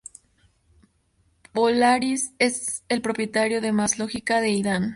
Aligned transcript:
Polaris 1.53 2.33
es 2.39 2.83
el 2.89 3.03
propietario 3.03 3.61
con 3.61 3.75
más 3.75 3.99
lógica 3.99 4.41
de 4.41 4.49
Indian. 4.49 4.83